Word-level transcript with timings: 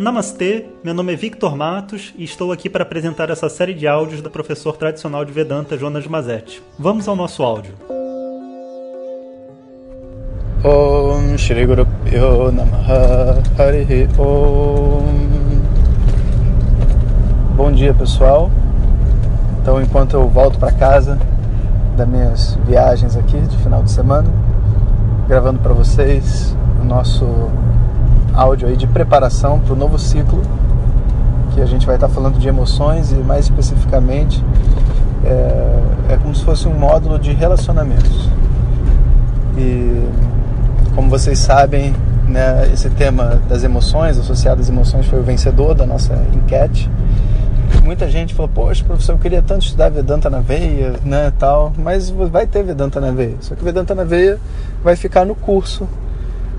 Namastê, 0.00 0.64
meu 0.82 0.94
nome 0.94 1.12
é 1.12 1.16
Victor 1.16 1.54
Matos 1.54 2.14
e 2.16 2.24
estou 2.24 2.52
aqui 2.52 2.70
para 2.70 2.84
apresentar 2.84 3.28
essa 3.28 3.50
série 3.50 3.74
de 3.74 3.86
áudios 3.86 4.22
do 4.22 4.30
professor 4.30 4.74
tradicional 4.74 5.26
de 5.26 5.30
Vedanta 5.30 5.76
Jonas 5.76 6.06
Mazetti. 6.06 6.62
Vamos 6.78 7.06
ao 7.06 7.14
nosso 7.14 7.42
áudio. 7.42 7.74
Om 10.64 11.36
Shri 11.36 11.66
Guru 11.66 11.86
Pyo 12.02 12.50
Namaha 12.50 13.42
Om 14.18 15.04
Bom 17.54 17.70
dia 17.70 17.92
pessoal. 17.92 18.50
Então 19.60 19.82
enquanto 19.82 20.14
eu 20.14 20.26
volto 20.30 20.58
para 20.58 20.72
casa 20.72 21.18
das 21.98 22.08
minhas 22.08 22.58
viagens 22.66 23.18
aqui 23.18 23.38
de 23.38 23.58
final 23.58 23.82
de 23.82 23.90
semana, 23.90 24.32
gravando 25.28 25.58
para 25.58 25.74
vocês 25.74 26.56
o 26.80 26.84
nosso 26.86 27.50
áudio 28.34 28.68
aí 28.68 28.76
de 28.76 28.86
preparação 28.86 29.58
para 29.60 29.72
o 29.72 29.76
novo 29.76 29.98
ciclo, 29.98 30.42
que 31.54 31.60
a 31.60 31.66
gente 31.66 31.86
vai 31.86 31.96
estar 31.96 32.08
tá 32.08 32.14
falando 32.14 32.38
de 32.38 32.48
emoções 32.48 33.12
e 33.12 33.16
mais 33.16 33.44
especificamente 33.44 34.42
é, 35.24 36.14
é 36.14 36.16
como 36.16 36.34
se 36.34 36.44
fosse 36.44 36.66
um 36.66 36.74
módulo 36.74 37.18
de 37.18 37.32
relacionamentos. 37.32 38.28
E 39.56 40.08
como 40.94 41.10
vocês 41.10 41.38
sabem, 41.38 41.94
né, 42.26 42.70
esse 42.72 42.88
tema 42.90 43.40
das 43.48 43.64
emoções, 43.64 44.18
associado 44.18 44.60
às 44.60 44.68
emoções, 44.68 45.06
foi 45.06 45.20
o 45.20 45.22
vencedor 45.22 45.74
da 45.74 45.84
nossa 45.84 46.14
enquete. 46.32 46.90
Muita 47.84 48.08
gente 48.08 48.34
falou, 48.34 48.50
poxa, 48.52 48.84
professor, 48.84 49.12
eu 49.12 49.18
queria 49.18 49.42
tanto 49.42 49.64
estudar 49.64 49.88
Vedanta 49.88 50.28
na 50.28 50.40
veia, 50.40 50.94
né, 51.04 51.32
tal, 51.38 51.72
mas 51.76 52.10
vai 52.10 52.46
ter 52.46 52.62
Vedanta 52.62 53.00
na 53.00 53.10
veia. 53.10 53.36
Só 53.40 53.54
que 53.54 53.64
Vedanta 53.64 53.94
na 53.94 54.04
veia 54.04 54.38
vai 54.82 54.96
ficar 54.96 55.24
no 55.24 55.34
curso 55.34 55.86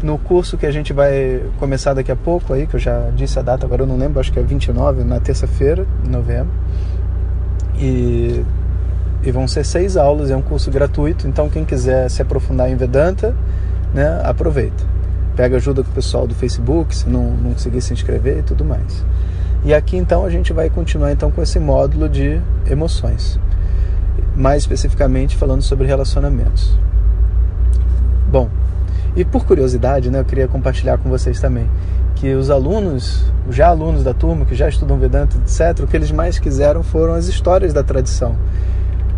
no 0.04 0.18
curso 0.18 0.58
que 0.58 0.66
a 0.66 0.72
gente 0.72 0.94
vai 0.94 1.41
começar 1.60 1.94
daqui 1.94 2.12
a 2.12 2.16
pouco 2.16 2.54
aí, 2.54 2.66
que 2.66 2.76
eu 2.76 2.80
já 2.80 3.10
disse 3.16 3.38
a 3.38 3.41
data, 3.41 3.66
agora 3.66 3.84
eu 3.84 3.88
não 3.88 3.98
lembro, 3.98 4.20
acho 4.20 4.32
que 4.32 4.40
é 4.40 4.44
29, 4.44 5.04
na 5.04 5.20
terça-feira, 5.20 5.85
de 6.04 6.10
novembro. 6.10 6.52
E, 7.77 8.44
e 9.24 9.32
vão 9.32 9.48
ser 9.48 9.63
seis 9.63 9.98
aulas, 9.98 10.32
é 10.32 10.35
um 10.35 10.41
curso 10.41 10.72
gratuito, 10.72 11.27
então 11.27 11.49
quem 11.49 11.63
quiser 11.63 12.10
se 12.10 12.22
aprofundar 12.22 12.70
em 12.70 12.76
Vedanta, 12.76 13.35
né, 13.94 14.22
aproveita. 14.24 14.84
Pega 15.35 15.57
ajuda 15.57 15.84
com 15.84 15.90
o 15.90 15.94
pessoal 15.94 16.27
do 16.27 16.35
Facebook, 16.35 16.96
se 16.96 17.07
não, 17.07 17.32
não 17.32 17.54
conseguir 17.54 17.82
se 17.82 17.94
inscrever 17.94 18.40
e 18.40 18.44
tudo 18.44 18.66
mais. 18.66 19.05
E 19.63 19.74
aqui 19.74 19.96
então 19.96 20.26
a 20.26 20.29
gente 20.29 20.52
vai 20.52 20.70
continuar 20.70 21.12
então 21.12 21.29
com 21.29 21.41
esse 21.41 21.60
módulo 21.60 22.10
de 22.10 22.41
emoções, 22.70 23.40
mais 24.35 24.63
especificamente 24.63 25.38
falando 25.38 25.62
sobre 25.62 25.85
relacionamentos. 25.85 26.77
Bom, 28.27 28.49
e 29.15 29.26
por 29.26 29.45
curiosidade, 29.45 30.09
né, 30.09 30.20
eu 30.20 30.26
queria 30.26 30.48
compartilhar 30.48 30.98
com 30.98 31.09
vocês 31.09 31.40
também 31.40 31.67
que 32.15 32.35
os 32.35 32.51
alunos, 32.51 33.26
já 33.49 33.67
alunos 33.67 34.04
da 34.04 34.13
turma, 34.13 34.45
que 34.45 34.54
já 34.54 34.70
estudam 34.70 34.98
Vedanta, 34.99 35.35
etc., 35.37 35.84
o 35.84 35.87
que 35.87 35.98
eles 35.98 36.12
mais 36.12 36.37
quiseram 36.37 36.84
foram 36.84 37.15
as 37.15 37.27
histórias 37.27 37.73
da 37.73 37.82
tradição. 37.82 38.35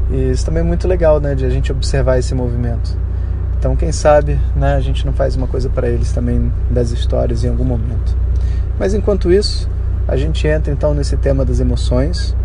E 0.09 0.31
isso 0.31 0.45
também 0.45 0.61
é 0.61 0.66
muito 0.66 0.88
legal, 0.88 1.19
né, 1.19 1.36
de 1.36 1.45
a 1.45 1.49
gente 1.49 1.69
observar 1.69 2.17
esse 2.17 2.33
movimento. 2.33 2.97
Então, 3.59 3.75
quem 3.75 3.91
sabe, 3.91 4.39
né, 4.55 4.75
a 4.75 4.80
gente 4.80 5.05
não 5.05 5.11
faz 5.11 5.36
uma 5.36 5.47
coisa 5.47 5.69
para 5.69 5.89
eles 5.89 6.14
também 6.14 6.49
das 6.71 6.91
histórias 6.91 7.44
em 7.44 7.49
algum 7.49 7.66
momento. 7.66 8.16
Mas 8.80 8.94
enquanto 8.94 9.30
isso, 9.30 9.69
a 10.08 10.16
gente 10.16 10.47
entra 10.47 10.71
então 10.71 10.94
nesse 10.94 11.17
tema 11.17 11.44
das 11.44 11.59
emoções. 11.59 12.36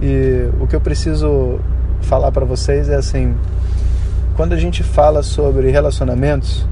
E 0.00 0.48
o 0.60 0.66
que 0.68 0.76
eu 0.76 0.80
preciso 0.80 1.58
falar 2.02 2.30
para 2.30 2.44
vocês 2.44 2.88
é 2.88 2.94
assim, 2.94 3.34
quando 4.36 4.52
a 4.52 4.56
gente 4.56 4.84
fala 4.84 5.24
sobre 5.24 5.70
relacionamentos, 5.70 6.64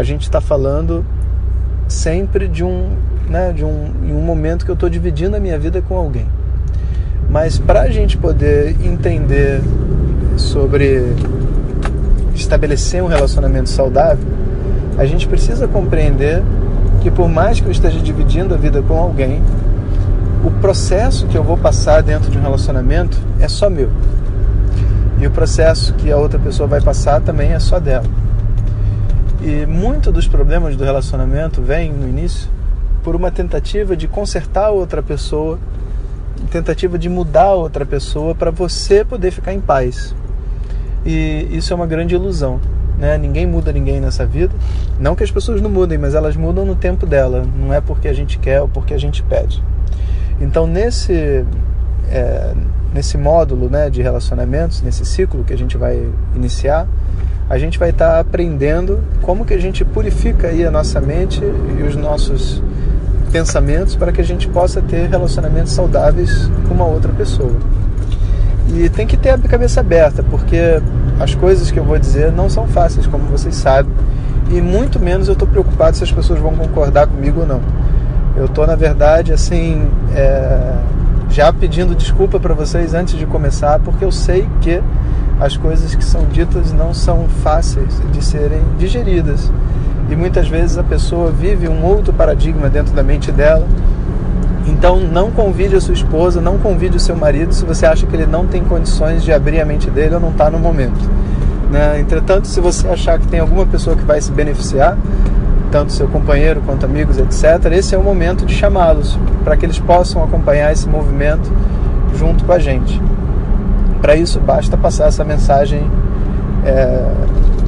a 0.00 0.02
gente 0.02 0.22
está 0.22 0.40
falando 0.40 1.04
sempre 1.86 2.48
de 2.48 2.64
um, 2.64 2.88
né, 3.28 3.52
de 3.52 3.62
um, 3.62 3.92
em 4.02 4.14
um 4.14 4.22
momento 4.22 4.64
que 4.64 4.70
eu 4.70 4.74
estou 4.74 4.88
dividindo 4.88 5.36
a 5.36 5.40
minha 5.40 5.58
vida 5.58 5.82
com 5.82 5.94
alguém. 5.94 6.26
Mas 7.28 7.58
para 7.58 7.82
a 7.82 7.90
gente 7.90 8.16
poder 8.16 8.74
entender 8.82 9.60
sobre 10.38 11.04
estabelecer 12.34 13.02
um 13.02 13.08
relacionamento 13.08 13.68
saudável, 13.68 14.24
a 14.96 15.04
gente 15.04 15.28
precisa 15.28 15.68
compreender 15.68 16.42
que 17.02 17.10
por 17.10 17.28
mais 17.28 17.60
que 17.60 17.66
eu 17.66 17.72
esteja 17.72 18.00
dividindo 18.00 18.54
a 18.54 18.56
vida 18.56 18.80
com 18.80 18.96
alguém, 18.96 19.42
o 20.42 20.50
processo 20.62 21.26
que 21.26 21.36
eu 21.36 21.44
vou 21.44 21.58
passar 21.58 22.02
dentro 22.02 22.30
de 22.30 22.38
um 22.38 22.40
relacionamento 22.40 23.18
é 23.38 23.48
só 23.48 23.68
meu. 23.68 23.90
E 25.20 25.26
o 25.26 25.30
processo 25.30 25.92
que 25.92 26.10
a 26.10 26.16
outra 26.16 26.38
pessoa 26.38 26.66
vai 26.66 26.80
passar 26.80 27.20
também 27.20 27.52
é 27.52 27.58
só 27.58 27.78
dela. 27.78 28.06
E 29.42 29.64
muito 29.64 30.12
dos 30.12 30.28
problemas 30.28 30.76
do 30.76 30.84
relacionamento 30.84 31.62
vem 31.62 31.90
no 31.90 32.06
início 32.06 32.48
por 33.02 33.16
uma 33.16 33.30
tentativa 33.30 33.96
de 33.96 34.06
consertar 34.06 34.70
outra 34.70 35.02
pessoa, 35.02 35.58
tentativa 36.50 36.98
de 36.98 37.08
mudar 37.08 37.54
outra 37.54 37.86
pessoa 37.86 38.34
para 38.34 38.50
você 38.50 39.04
poder 39.04 39.30
ficar 39.30 39.54
em 39.54 39.60
paz. 39.60 40.14
E 41.06 41.48
isso 41.50 41.72
é 41.72 41.76
uma 41.76 41.86
grande 41.86 42.14
ilusão. 42.14 42.60
Né? 42.98 43.16
Ninguém 43.16 43.46
muda 43.46 43.72
ninguém 43.72 43.98
nessa 43.98 44.26
vida. 44.26 44.54
Não 44.98 45.16
que 45.16 45.24
as 45.24 45.30
pessoas 45.30 45.62
não 45.62 45.70
mudem, 45.70 45.96
mas 45.96 46.14
elas 46.14 46.36
mudam 46.36 46.66
no 46.66 46.76
tempo 46.76 47.06
dela. 47.06 47.42
Não 47.58 47.72
é 47.72 47.80
porque 47.80 48.08
a 48.08 48.12
gente 48.12 48.38
quer 48.38 48.60
ou 48.60 48.68
porque 48.68 48.92
a 48.92 48.98
gente 48.98 49.22
pede. 49.22 49.62
Então, 50.38 50.66
nesse, 50.66 51.44
é, 52.10 52.52
nesse 52.92 53.16
módulo 53.16 53.70
né, 53.70 53.88
de 53.88 54.02
relacionamentos, 54.02 54.82
nesse 54.82 55.04
ciclo 55.04 55.44
que 55.44 55.52
a 55.52 55.58
gente 55.58 55.76
vai 55.76 56.08
iniciar, 56.34 56.86
a 57.48 57.58
gente 57.58 57.78
vai 57.78 57.90
estar 57.90 58.14
tá 58.14 58.20
aprendendo 58.20 59.00
como 59.22 59.44
que 59.44 59.54
a 59.54 59.58
gente 59.58 59.84
purifica 59.84 60.48
aí 60.48 60.64
a 60.64 60.70
nossa 60.70 61.00
mente 61.00 61.40
e 61.42 61.82
os 61.82 61.96
nossos 61.96 62.62
pensamentos 63.32 63.94
para 63.94 64.12
que 64.12 64.20
a 64.20 64.24
gente 64.24 64.48
possa 64.48 64.82
ter 64.82 65.08
relacionamentos 65.08 65.72
saudáveis 65.72 66.50
com 66.68 66.74
uma 66.74 66.84
outra 66.84 67.12
pessoa. 67.12 67.56
E 68.68 68.88
tem 68.88 69.06
que 69.06 69.16
ter 69.16 69.30
a 69.30 69.38
cabeça 69.38 69.80
aberta, 69.80 70.22
porque 70.22 70.80
as 71.18 71.34
coisas 71.34 71.70
que 71.70 71.78
eu 71.78 71.84
vou 71.84 71.98
dizer 71.98 72.30
não 72.30 72.48
são 72.48 72.66
fáceis, 72.68 73.06
como 73.06 73.24
vocês 73.24 73.56
sabem, 73.56 73.92
e 74.50 74.60
muito 74.60 74.98
menos 74.98 75.28
eu 75.28 75.32
estou 75.32 75.46
preocupado 75.46 75.96
se 75.96 76.04
as 76.04 76.10
pessoas 76.10 76.40
vão 76.40 76.54
concordar 76.54 77.06
comigo 77.06 77.40
ou 77.40 77.46
não. 77.46 77.60
Eu 78.36 78.46
estou, 78.46 78.66
na 78.66 78.76
verdade, 78.76 79.32
assim, 79.32 79.88
é, 80.14 80.72
já 81.30 81.52
pedindo 81.52 81.94
desculpa 81.94 82.40
para 82.40 82.54
vocês 82.54 82.92
antes 82.92 83.16
de 83.16 83.24
começar, 83.24 83.78
porque 83.80 84.04
eu 84.04 84.10
sei 84.10 84.48
que 84.60 84.82
as 85.40 85.56
coisas 85.56 85.94
que 85.94 86.04
são 86.04 86.24
ditas 86.26 86.72
não 86.72 86.92
são 86.92 87.26
fáceis 87.42 88.02
de 88.12 88.22
serem 88.22 88.60
digeridas. 88.78 89.50
E 90.10 90.16
muitas 90.16 90.48
vezes 90.48 90.76
a 90.76 90.82
pessoa 90.82 91.30
vive 91.30 91.68
um 91.68 91.84
outro 91.84 92.12
paradigma 92.12 92.68
dentro 92.68 92.92
da 92.92 93.02
mente 93.02 93.30
dela. 93.30 93.66
Então 94.66 95.00
não 95.00 95.30
convide 95.30 95.76
a 95.76 95.80
sua 95.80 95.94
esposa, 95.94 96.40
não 96.40 96.58
convide 96.58 96.96
o 96.96 97.00
seu 97.00 97.16
marido 97.16 97.54
se 97.54 97.64
você 97.64 97.86
acha 97.86 98.06
que 98.06 98.14
ele 98.14 98.26
não 98.26 98.46
tem 98.46 98.62
condições 98.64 99.22
de 99.22 99.32
abrir 99.32 99.60
a 99.60 99.64
mente 99.64 99.88
dele 99.88 100.16
ou 100.16 100.20
não 100.20 100.30
está 100.30 100.50
no 100.50 100.58
momento. 100.58 101.08
Né? 101.70 102.00
Entretanto, 102.00 102.48
se 102.48 102.60
você 102.60 102.88
achar 102.88 103.18
que 103.18 103.28
tem 103.28 103.38
alguma 103.38 103.64
pessoa 103.64 103.96
que 103.96 104.02
vai 104.02 104.20
se 104.20 104.32
beneficiar, 104.32 104.98
tanto 105.70 105.92
seu 105.92 106.08
companheiro 106.08 106.62
quanto 106.64 106.84
amigos, 106.84 107.18
etc., 107.18 107.72
esse 107.72 107.94
é 107.94 107.98
o 107.98 108.02
momento 108.02 108.44
de 108.44 108.54
chamá-los 108.54 109.18
para 109.44 109.56
que 109.56 109.64
eles 109.64 109.78
possam 109.78 110.22
acompanhar 110.22 110.72
esse 110.72 110.88
movimento 110.88 111.50
junto 112.16 112.44
com 112.44 112.52
a 112.52 112.58
gente. 112.58 113.00
Para 114.00 114.16
isso, 114.16 114.40
basta 114.40 114.76
passar 114.76 115.08
essa 115.08 115.24
mensagem 115.24 115.90
é, 116.64 117.10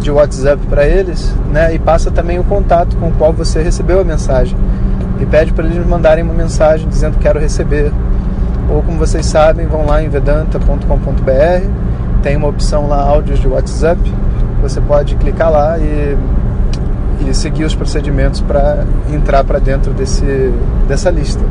de 0.01 0.11
WhatsApp 0.11 0.67
para 0.67 0.87
eles 0.87 1.35
né, 1.51 1.75
e 1.75 1.79
passa 1.79 2.11
também 2.11 2.39
o 2.39 2.45
contato 2.45 2.97
com 2.97 3.09
o 3.09 3.13
qual 3.13 3.33
você 3.33 3.63
recebeu 3.63 4.01
a 4.01 4.05
mensagem. 4.05 4.57
E 5.21 5.27
pede 5.27 5.53
para 5.53 5.65
eles 5.65 5.87
mandarem 5.87 6.25
uma 6.25 6.35
mensagem 6.35 6.89
dizendo 6.89 7.19
quero 7.19 7.39
receber. 7.39 7.93
Ou 8.69 8.83
como 8.83 8.99
vocês 8.99 9.27
sabem, 9.27 9.67
vão 9.67 9.87
lá 9.87 10.03
em 10.03 10.09
vedanta.com.br, 10.09 11.69
tem 12.23 12.37
uma 12.37 12.49
opção 12.49 12.89
lá, 12.89 13.01
áudios 13.01 13.39
de 13.39 13.47
WhatsApp. 13.47 14.01
Você 14.63 14.81
pode 14.81 15.15
clicar 15.17 15.51
lá 15.51 15.79
e, 15.79 16.17
e 17.29 17.35
seguir 17.35 17.65
os 17.65 17.75
procedimentos 17.75 18.41
para 18.41 18.85
entrar 19.13 19.45
para 19.45 19.59
dentro 19.59 19.93
desse, 19.93 20.53
dessa 20.89 21.11
lista. 21.11 21.43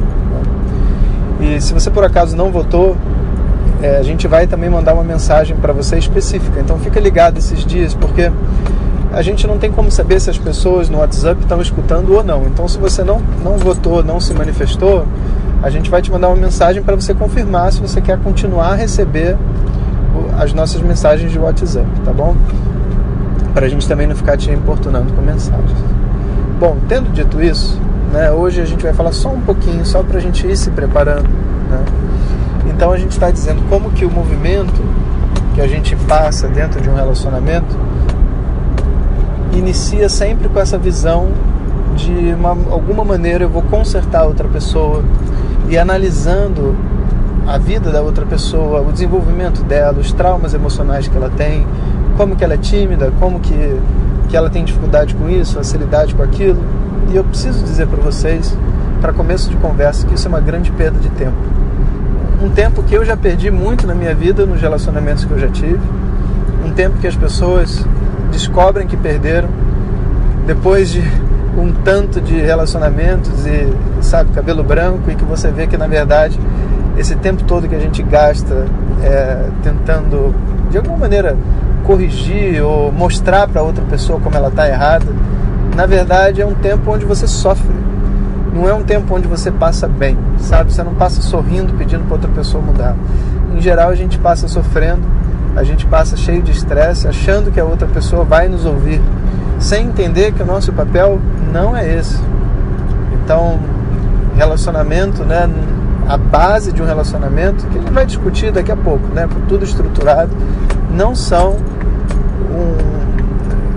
E 1.39 1.59
se 1.59 1.73
você 1.73 1.89
por 1.89 2.03
acaso 2.03 2.35
não 2.35 2.51
votou, 2.51 2.95
é, 3.81 3.97
a 3.97 4.03
gente 4.03 4.27
vai 4.27 4.45
também 4.45 4.69
mandar 4.69 4.93
uma 4.93 5.03
mensagem 5.03 5.55
para 5.57 5.73
você 5.73 5.97
específica. 5.97 6.59
Então 6.59 6.77
fica 6.79 6.99
ligado 6.99 7.37
esses 7.37 7.65
dias, 7.65 7.93
porque 7.93 8.31
a 9.11 9.21
gente 9.21 9.47
não 9.47 9.57
tem 9.57 9.71
como 9.71 9.91
saber 9.91 10.19
se 10.19 10.29
as 10.29 10.37
pessoas 10.37 10.89
no 10.89 10.99
WhatsApp 10.99 11.41
estão 11.41 11.61
escutando 11.61 12.13
ou 12.13 12.23
não. 12.23 12.43
Então 12.45 12.67
se 12.67 12.77
você 12.77 13.03
não, 13.03 13.21
não 13.43 13.57
votou, 13.57 14.03
não 14.03 14.19
se 14.19 14.33
manifestou, 14.33 15.05
a 15.63 15.69
gente 15.69 15.89
vai 15.89 16.01
te 16.01 16.11
mandar 16.11 16.27
uma 16.27 16.37
mensagem 16.37 16.81
para 16.81 16.95
você 16.95 17.13
confirmar 17.13 17.71
se 17.71 17.81
você 17.81 18.01
quer 18.01 18.17
continuar 18.19 18.71
a 18.71 18.75
receber 18.75 19.37
as 20.37 20.53
nossas 20.53 20.81
mensagens 20.81 21.31
de 21.31 21.39
WhatsApp, 21.39 21.87
tá 22.03 22.11
bom? 22.11 22.35
Para 23.53 23.65
a 23.65 23.69
gente 23.69 23.87
também 23.87 24.07
não 24.07 24.15
ficar 24.15 24.37
te 24.37 24.49
importunando 24.51 25.13
com 25.13 25.21
mensagens. 25.21 25.77
Bom, 26.59 26.77
tendo 26.87 27.11
dito 27.11 27.41
isso, 27.41 27.79
né, 28.11 28.31
hoje 28.31 28.61
a 28.61 28.65
gente 28.65 28.83
vai 28.83 28.93
falar 28.93 29.11
só 29.11 29.29
um 29.29 29.41
pouquinho, 29.41 29.85
só 29.85 30.03
para 30.03 30.17
a 30.17 30.21
gente 30.21 30.45
ir 30.45 30.55
se 30.55 30.69
preparando, 30.71 31.27
né? 31.69 31.83
Então 32.67 32.91
a 32.91 32.97
gente 32.97 33.11
está 33.11 33.31
dizendo 33.31 33.61
como 33.69 33.91
que 33.91 34.05
o 34.05 34.11
movimento 34.11 34.81
que 35.53 35.61
a 35.61 35.67
gente 35.67 35.95
passa 36.07 36.47
dentro 36.47 36.79
de 36.81 36.89
um 36.89 36.95
relacionamento 36.95 37.75
inicia 39.53 40.07
sempre 40.07 40.47
com 40.47 40.59
essa 40.59 40.77
visão 40.77 41.29
de 41.95 42.33
uma, 42.33 42.49
alguma 42.49 43.03
maneira 43.03 43.43
eu 43.43 43.49
vou 43.49 43.61
consertar 43.63 44.23
outra 44.23 44.47
pessoa 44.47 45.03
e 45.69 45.77
analisando 45.77 46.75
a 47.47 47.57
vida 47.57 47.91
da 47.91 48.01
outra 48.01 48.25
pessoa, 48.25 48.81
o 48.81 48.91
desenvolvimento 48.91 49.63
dela, 49.63 49.99
os 49.99 50.13
traumas 50.13 50.53
emocionais 50.53 51.07
que 51.07 51.17
ela 51.17 51.29
tem, 51.29 51.65
como 52.17 52.35
que 52.35 52.43
ela 52.43 52.53
é 52.53 52.57
tímida, 52.57 53.11
como 53.19 53.39
que, 53.39 53.79
que 54.29 54.37
ela 54.37 54.49
tem 54.49 54.63
dificuldade 54.63 55.15
com 55.15 55.29
isso, 55.29 55.55
facilidade 55.55 56.13
com 56.15 56.23
aquilo. 56.23 56.61
E 57.11 57.15
eu 57.15 57.23
preciso 57.23 57.63
dizer 57.63 57.87
para 57.87 58.01
vocês, 58.01 58.55
para 59.01 59.11
começo 59.13 59.49
de 59.49 59.55
conversa, 59.57 60.05
que 60.05 60.13
isso 60.13 60.27
é 60.27 60.29
uma 60.29 60.39
grande 60.39 60.71
perda 60.71 60.99
de 60.99 61.09
tempo. 61.09 61.37
Um 62.41 62.49
tempo 62.49 62.81
que 62.83 62.95
eu 62.95 63.05
já 63.05 63.15
perdi 63.15 63.51
muito 63.51 63.85
na 63.85 63.93
minha 63.93 64.15
vida, 64.15 64.45
nos 64.45 64.61
relacionamentos 64.61 65.25
que 65.25 65.31
eu 65.31 65.39
já 65.39 65.49
tive. 65.49 65.79
Um 66.65 66.71
tempo 66.71 66.97
que 66.97 67.07
as 67.07 67.15
pessoas 67.15 67.85
descobrem 68.31 68.87
que 68.87 68.97
perderam 68.97 69.49
depois 70.45 70.89
de 70.89 71.01
um 71.57 71.71
tanto 71.83 72.21
de 72.21 72.39
relacionamentos 72.39 73.45
e, 73.45 73.67
sabe, 74.01 74.31
cabelo 74.31 74.63
branco 74.63 75.11
e 75.11 75.15
que 75.15 75.23
você 75.23 75.51
vê 75.51 75.67
que 75.67 75.77
na 75.77 75.87
verdade 75.87 76.39
esse 76.97 77.15
tempo 77.15 77.43
todo 77.43 77.67
que 77.67 77.75
a 77.75 77.79
gente 77.79 78.01
gasta 78.03 78.65
é, 79.03 79.49
tentando 79.63 80.33
de 80.69 80.77
alguma 80.77 80.97
maneira 80.97 81.35
corrigir 81.81 82.63
ou 82.63 82.91
mostrar 82.91 83.47
para 83.47 83.61
outra 83.61 83.83
pessoa 83.85 84.19
como 84.19 84.35
ela 84.35 84.49
está 84.49 84.67
errada, 84.67 85.07
na 85.75 85.85
verdade 85.85 86.41
é 86.41 86.45
um 86.45 86.53
tempo 86.53 86.91
onde 86.91 87.05
você 87.05 87.27
sofre. 87.27 87.81
Não 88.53 88.67
é 88.67 88.73
um 88.73 88.83
tempo 88.83 89.15
onde 89.15 89.27
você 89.27 89.49
passa 89.49 89.87
bem, 89.87 90.17
sabe? 90.37 90.73
Você 90.73 90.83
não 90.83 90.93
passa 90.93 91.21
sorrindo 91.21 91.73
pedindo 91.73 92.03
para 92.03 92.15
outra 92.15 92.29
pessoa 92.29 92.61
mudar. 92.61 92.95
Em 93.55 93.61
geral 93.61 93.89
a 93.89 93.95
gente 93.95 94.17
passa 94.19 94.47
sofrendo, 94.47 95.01
a 95.55 95.63
gente 95.63 95.85
passa 95.85 96.17
cheio 96.17 96.41
de 96.41 96.51
estresse, 96.51 97.07
achando 97.07 97.51
que 97.51 97.59
a 97.59 97.65
outra 97.65 97.87
pessoa 97.87 98.23
vai 98.23 98.47
nos 98.47 98.65
ouvir, 98.65 99.01
sem 99.59 99.85
entender 99.85 100.33
que 100.33 100.43
o 100.43 100.45
nosso 100.45 100.71
papel 100.73 101.19
não 101.51 101.75
é 101.75 101.95
esse. 101.95 102.19
Então, 103.13 103.59
relacionamento, 104.35 105.23
né? 105.23 105.49
A 106.07 106.17
base 106.17 106.73
de 106.73 106.81
um 106.81 106.85
relacionamento, 106.85 107.65
que 107.67 107.77
a 107.77 107.81
gente 107.81 107.93
vai 107.93 108.05
discutir 108.05 108.51
daqui 108.51 108.71
a 108.71 108.75
pouco, 108.75 109.07
né? 109.13 109.29
Tudo 109.47 109.63
estruturado, 109.63 110.31
não 110.91 111.15
são 111.15 111.57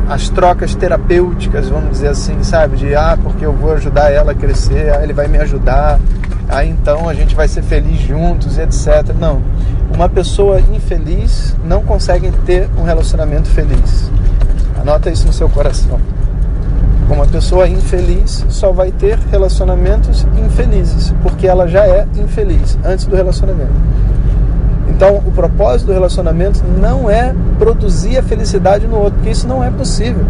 as 0.08 0.28
trocas 0.28 0.74
terapêuticas, 0.74 1.68
vamos 1.68 1.90
dizer 1.90 2.08
assim, 2.08 2.42
sabe? 2.42 2.76
De 2.76 2.94
ah, 2.94 3.18
porque 3.22 3.44
eu 3.44 3.52
vou 3.52 3.72
ajudar 3.72 4.10
ela 4.10 4.32
a 4.32 4.34
crescer, 4.34 4.92
ah, 4.94 5.02
ele 5.02 5.12
vai 5.12 5.28
me 5.28 5.38
ajudar, 5.38 5.98
ah, 6.48 6.64
então 6.64 7.08
a 7.08 7.14
gente 7.14 7.34
vai 7.34 7.48
ser 7.48 7.62
feliz 7.62 8.00
juntos, 8.00 8.58
etc. 8.58 9.14
Não. 9.18 9.42
Uma 9.94 10.08
pessoa 10.08 10.60
infeliz 10.60 11.56
não 11.64 11.82
consegue 11.82 12.30
ter 12.44 12.68
um 12.78 12.82
relacionamento 12.82 13.48
feliz. 13.48 14.10
Anota 14.80 15.10
isso 15.10 15.26
no 15.26 15.32
seu 15.32 15.48
coração. 15.48 15.98
Uma 17.08 17.26
pessoa 17.26 17.68
infeliz 17.68 18.44
só 18.48 18.72
vai 18.72 18.90
ter 18.90 19.18
relacionamentos 19.30 20.26
infelizes, 20.36 21.14
porque 21.22 21.46
ela 21.46 21.68
já 21.68 21.86
é 21.86 22.06
infeliz 22.16 22.78
antes 22.84 23.04
do 23.04 23.14
relacionamento. 23.14 23.72
Então, 24.96 25.16
o 25.16 25.32
propósito 25.32 25.88
do 25.88 25.92
relacionamento 25.92 26.62
não 26.80 27.10
é 27.10 27.34
produzir 27.58 28.16
a 28.16 28.22
felicidade 28.22 28.86
no 28.86 28.96
outro, 28.96 29.14
porque 29.14 29.30
isso 29.30 29.46
não 29.46 29.62
é 29.62 29.70
possível. 29.70 30.24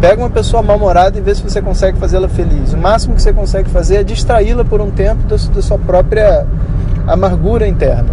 Pega 0.00 0.22
uma 0.22 0.30
pessoa 0.30 0.62
mal-humorada 0.62 1.18
e 1.18 1.20
vê 1.20 1.34
se 1.34 1.42
você 1.42 1.60
consegue 1.60 1.98
fazê-la 1.98 2.28
feliz. 2.28 2.72
O 2.72 2.78
máximo 2.78 3.14
que 3.14 3.22
você 3.22 3.32
consegue 3.32 3.68
fazer 3.68 3.96
é 3.96 4.04
distraí-la 4.04 4.64
por 4.64 4.80
um 4.80 4.90
tempo 4.90 5.24
da 5.24 5.36
sua 5.36 5.78
própria 5.78 6.46
amargura 7.06 7.66
interna, 7.66 8.08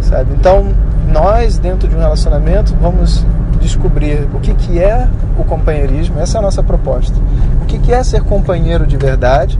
sabe? 0.00 0.34
Então, 0.38 0.66
nós, 1.10 1.58
dentro 1.58 1.88
de 1.88 1.96
um 1.96 1.98
relacionamento, 1.98 2.76
vamos 2.80 3.24
descobrir 3.58 4.28
o 4.34 4.38
que, 4.38 4.54
que 4.54 4.78
é 4.78 5.08
o 5.38 5.44
companheirismo, 5.44 6.20
essa 6.20 6.36
é 6.36 6.40
a 6.40 6.42
nossa 6.42 6.62
proposta. 6.62 7.16
O 7.62 7.64
que, 7.64 7.78
que 7.78 7.92
é 7.92 8.02
ser 8.04 8.22
companheiro 8.22 8.86
de 8.86 8.96
verdade 8.96 9.58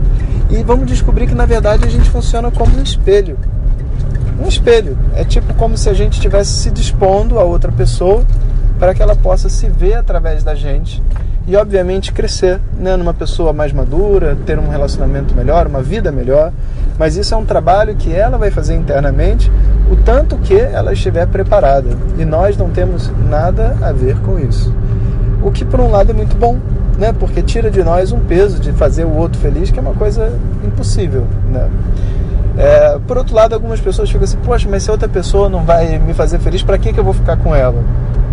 e 0.49 0.63
vamos 0.63 0.85
descobrir 0.85 1.27
que, 1.27 1.35
na 1.35 1.45
verdade, 1.45 1.83
a 1.83 1.89
gente 1.89 2.09
funciona 2.09 2.51
como 2.51 2.77
um 2.77 2.81
espelho 2.83 3.37
um 4.39 4.47
espelho. 4.47 4.97
É 5.15 5.23
tipo 5.23 5.53
como 5.55 5.77
se 5.77 5.89
a 5.89 5.93
gente 5.93 6.13
estivesse 6.13 6.51
se 6.51 6.71
dispondo 6.71 7.39
a 7.39 7.43
outra 7.43 7.71
pessoa 7.71 8.23
para 8.79 8.93
que 8.93 9.01
ela 9.01 9.15
possa 9.15 9.49
se 9.49 9.67
ver 9.67 9.95
através 9.95 10.43
da 10.43 10.53
gente 10.53 11.01
e, 11.47 11.55
obviamente, 11.55 12.11
crescer 12.11 12.59
né, 12.77 12.97
numa 12.97 13.13
pessoa 13.13 13.53
mais 13.53 13.71
madura, 13.71 14.37
ter 14.45 14.59
um 14.59 14.67
relacionamento 14.67 15.33
melhor, 15.33 15.65
uma 15.65 15.81
vida 15.81 16.11
melhor. 16.11 16.51
Mas 16.99 17.15
isso 17.15 17.33
é 17.33 17.37
um 17.37 17.45
trabalho 17.45 17.95
que 17.95 18.13
ela 18.13 18.37
vai 18.37 18.51
fazer 18.51 18.75
internamente 18.75 19.49
o 19.89 19.95
tanto 19.95 20.37
que 20.37 20.55
ela 20.59 20.91
estiver 20.91 21.25
preparada. 21.27 21.89
E 22.17 22.25
nós 22.25 22.57
não 22.57 22.69
temos 22.69 23.09
nada 23.29 23.77
a 23.81 23.93
ver 23.93 24.19
com 24.19 24.37
isso. 24.37 24.75
O 25.41 25.49
que, 25.49 25.63
por 25.63 25.79
um 25.79 25.89
lado, 25.89 26.11
é 26.11 26.13
muito 26.13 26.35
bom, 26.35 26.57
né? 26.97 27.13
porque 27.13 27.41
tira 27.41 27.71
de 27.71 27.81
nós 27.81 28.11
um 28.11 28.19
peso 28.19 28.59
de 28.59 28.73
fazer 28.73 29.05
o 29.05 29.15
outro 29.15 29.39
feliz, 29.39 29.71
que 29.71 29.79
é 29.79 29.81
uma 29.81 29.93
coisa 29.93 30.33
impossível. 30.65 31.25
Né? 31.49 31.69
É, 32.57 32.97
por 33.07 33.17
outro 33.19 33.35
lado, 33.35 33.53
algumas 33.53 33.79
pessoas 33.79 34.09
ficam 34.09 34.23
assim: 34.23 34.37
poxa, 34.37 34.67
mas 34.69 34.83
se 34.83 34.89
outra 34.89 35.07
pessoa 35.07 35.47
não 35.47 35.63
vai 35.63 35.99
me 35.99 36.13
fazer 36.13 36.39
feliz, 36.39 36.63
para 36.63 36.77
que, 36.77 36.91
que 36.91 36.99
eu 36.99 37.03
vou 37.03 37.13
ficar 37.13 37.37
com 37.37 37.55
ela? 37.55 37.83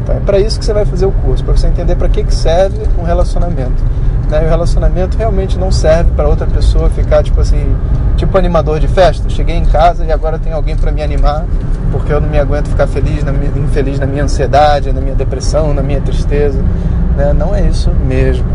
Então, 0.02 0.16
é 0.16 0.20
para 0.20 0.38
isso 0.38 0.58
que 0.58 0.64
você 0.64 0.72
vai 0.72 0.84
fazer 0.84 1.06
o 1.06 1.12
curso, 1.12 1.44
para 1.44 1.56
você 1.56 1.66
entender 1.66 1.94
para 1.96 2.08
que, 2.08 2.24
que 2.24 2.34
serve 2.34 2.78
um 2.98 3.04
relacionamento. 3.04 3.82
Né? 4.30 4.42
E 4.42 4.46
o 4.46 4.48
relacionamento 4.48 5.16
realmente 5.16 5.58
não 5.58 5.70
serve 5.70 6.10
para 6.12 6.26
outra 6.26 6.46
pessoa 6.46 6.88
ficar 6.90 7.22
tipo 7.22 7.40
assim, 7.40 7.76
tipo 8.16 8.36
animador 8.36 8.80
de 8.80 8.88
festa. 8.88 9.28
Cheguei 9.28 9.56
em 9.56 9.64
casa 9.64 10.04
e 10.04 10.12
agora 10.12 10.38
tem 10.38 10.52
alguém 10.52 10.76
para 10.76 10.90
me 10.90 11.02
animar, 11.02 11.44
porque 11.92 12.12
eu 12.12 12.20
não 12.20 12.28
me 12.28 12.38
aguento 12.38 12.68
ficar 12.68 12.86
feliz, 12.86 13.22
na 13.24 13.32
minha, 13.32 13.50
infeliz 13.56 13.98
na 13.98 14.06
minha 14.06 14.24
ansiedade, 14.24 14.92
na 14.92 15.00
minha 15.00 15.14
depressão, 15.14 15.74
na 15.74 15.82
minha 15.82 16.00
tristeza. 16.00 16.58
Né? 17.16 17.32
Não 17.32 17.54
é 17.54 17.62
isso 17.62 17.90
mesmo. 18.06 18.46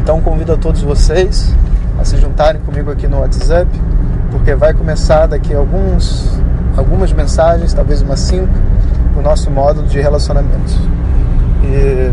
Então 0.00 0.20
convido 0.20 0.52
a 0.52 0.56
todos 0.56 0.82
vocês 0.82 1.54
a 2.00 2.04
se 2.04 2.16
juntarem 2.16 2.60
comigo 2.62 2.90
aqui 2.90 3.06
no 3.06 3.20
WhatsApp 3.20 3.68
porque 4.30 4.54
vai 4.54 4.72
começar 4.72 5.26
daqui 5.26 5.54
alguns, 5.54 6.40
algumas 6.76 7.12
mensagens, 7.12 7.72
talvez 7.72 8.02
umas 8.02 8.20
cinco, 8.20 8.52
o 9.16 9.20
nosso 9.20 9.50
módulo 9.50 9.86
de 9.86 10.00
relacionamentos. 10.00 10.78
E 11.62 12.10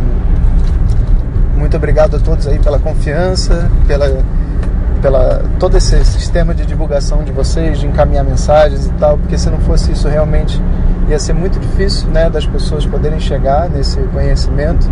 muito 1.58 1.78
obrigado 1.78 2.16
a 2.16 2.20
todos 2.20 2.48
aí 2.48 2.60
pela 2.60 2.80
confiança, 2.80 3.70
pela, 3.88 4.24
pela 5.02 5.44
todo 5.60 5.78
esse 5.78 6.04
sistema 6.06 6.54
de 6.54 6.66
divulgação 6.66 7.24
de 7.24 7.32
vocês, 7.32 7.80
de 7.80 7.88
encaminhar 7.88 8.24
mensagens 8.24 8.88
e 8.88 8.92
tal, 8.94 9.18
porque 9.18 9.38
se 9.38 9.50
não 9.50 9.60
fosse 9.60 9.92
isso 9.92 10.08
realmente 10.08 10.62
ia 11.10 11.20
ser 11.20 11.34
muito 11.34 11.60
difícil, 11.60 12.10
né, 12.10 12.30
das 12.30 12.46
pessoas 12.46 12.86
poderem 12.86 13.20
chegar 13.20 13.70
nesse 13.70 13.98
conhecimento. 14.14 14.90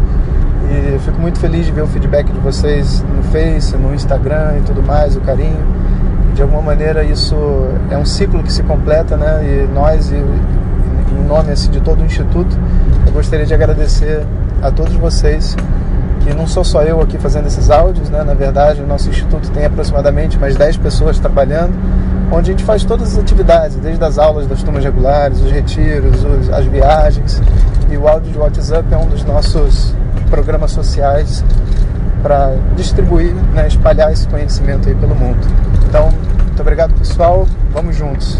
E 0.71 0.97
fico 0.99 1.19
muito 1.19 1.39
feliz 1.39 1.65
de 1.65 1.71
ver 1.71 1.81
o 1.81 1.87
feedback 1.87 2.31
de 2.31 2.39
vocês 2.39 3.03
no 3.03 3.21
Face, 3.23 3.75
no 3.77 3.93
Instagram 3.93 4.57
e 4.59 4.61
tudo 4.61 4.81
mais, 4.81 5.15
o 5.15 5.21
carinho 5.21 5.59
de 6.35 6.41
alguma 6.41 6.61
maneira 6.61 7.01
isso 7.03 7.35
é 7.89 7.97
um 7.97 8.05
ciclo 8.05 8.43
que 8.43 8.51
se 8.51 8.61
completa, 8.61 9.15
né? 9.15 9.41
E 9.43 9.73
nós, 9.73 10.11
e, 10.11 10.15
em 10.15 11.23
nome 11.25 11.51
assim, 11.51 11.71
de 11.71 11.79
todo 11.79 12.01
o 12.01 12.05
Instituto, 12.05 12.57
eu 13.07 13.13
gostaria 13.13 13.45
de 13.45 13.53
agradecer 13.53 14.21
a 14.61 14.69
todos 14.69 14.93
vocês, 14.95 15.55
que 16.19 16.33
não 16.33 16.45
sou 16.45 16.63
só 16.63 16.83
eu 16.83 16.99
aqui 16.99 17.17
fazendo 17.17 17.47
esses 17.47 17.71
áudios, 17.71 18.09
né? 18.09 18.21
Na 18.23 18.33
verdade, 18.33 18.81
o 18.81 18.87
nosso 18.87 19.09
Instituto 19.09 19.49
tem 19.51 19.65
aproximadamente 19.65 20.37
mais 20.37 20.57
10 20.57 20.75
pessoas 20.77 21.17
trabalhando, 21.19 21.73
onde 22.29 22.51
a 22.51 22.53
gente 22.53 22.65
faz 22.65 22.83
todas 22.83 23.13
as 23.13 23.19
atividades, 23.19 23.77
desde 23.77 24.03
as 24.03 24.19
aulas 24.19 24.45
das 24.45 24.61
turmas 24.61 24.83
regulares, 24.83 25.39
os 25.39 25.49
retiros, 25.49 26.21
os, 26.21 26.49
as 26.49 26.65
viagens. 26.65 27.41
E 27.89 27.95
o 27.95 28.09
áudio 28.09 28.33
de 28.33 28.37
WhatsApp 28.37 28.93
é 28.93 28.97
um 28.97 29.07
dos 29.07 29.23
nossos 29.23 29.95
programas 30.29 30.71
sociais 30.71 31.45
para 32.21 32.55
distribuir, 32.75 33.33
né, 33.53 33.67
espalhar 33.67 34.11
esse 34.11 34.27
conhecimento 34.27 34.89
aí 34.89 34.95
pelo 34.95 35.15
mundo. 35.15 35.37
Então, 35.87 36.09
muito 36.55 36.61
obrigado 36.61 36.97
pessoal, 36.97 37.45
vamos 37.71 37.97
juntos. 37.97 38.37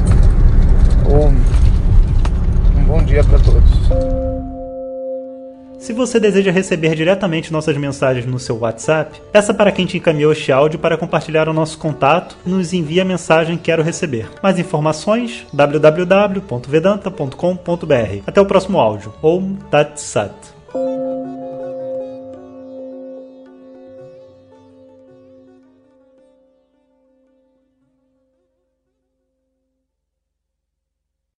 Um, 1.05 1.35
um 2.79 2.85
bom 2.85 3.03
dia 3.03 3.21
para 3.21 3.37
todos. 3.39 3.69
Se 5.77 5.91
você 5.91 6.17
deseja 6.17 6.49
receber 6.49 6.95
diretamente 6.95 7.51
nossas 7.51 7.75
mensagens 7.75 8.25
no 8.25 8.39
seu 8.39 8.57
WhatsApp, 8.57 9.21
peça 9.33 9.53
para 9.53 9.69
quem 9.69 9.85
te 9.85 9.97
encaminhou 9.97 10.31
este 10.31 10.49
áudio 10.49 10.79
para 10.79 10.97
compartilhar 10.97 11.49
o 11.49 11.53
nosso 11.53 11.77
contato 11.77 12.37
e 12.45 12.49
nos 12.49 12.71
envie 12.71 13.01
a 13.01 13.05
mensagem 13.05 13.57
Quero 13.57 13.83
Receber. 13.83 14.29
Mais 14.41 14.57
informações 14.57 15.45
www.vedanta.com.br. 15.51 18.23
Até 18.25 18.39
o 18.39 18.45
próximo 18.45 18.79
áudio. 18.79 19.13
Om 19.21 19.55
Tat 19.69 19.99
Sat. 19.99 20.31